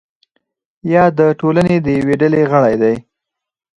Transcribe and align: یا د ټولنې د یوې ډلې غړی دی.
یا 0.93 1.03
د 1.19 1.21
ټولنې 1.39 1.75
د 1.85 1.87
یوې 1.99 2.15
ډلې 2.21 2.41
غړی 2.51 2.75
دی. 2.81 2.95